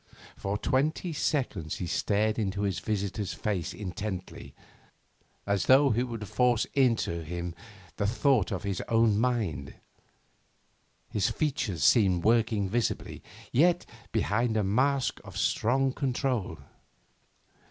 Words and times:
For 0.35 0.57
twenty 0.57 1.13
seconds 1.13 1.75
he 1.75 1.85
stared 1.85 2.39
into 2.39 2.63
his 2.63 2.79
visitor's 2.79 3.35
face 3.35 3.71
intently, 3.71 4.55
as 5.45 5.67
though 5.67 5.91
he 5.91 6.01
would 6.01 6.27
force 6.27 6.65
into 6.73 7.23
him 7.23 7.53
the 7.97 8.07
thought 8.07 8.51
in 8.51 8.61
his 8.61 8.81
own 8.87 9.19
mind. 9.19 9.75
His 11.07 11.29
features 11.29 11.83
seemed 11.83 12.23
working 12.23 12.67
visibly, 12.67 13.21
yet 13.51 13.85
behind 14.11 14.57
a 14.57 14.63
mask 14.63 15.21
of 15.23 15.37
strong 15.37 15.93
control. 15.93 16.57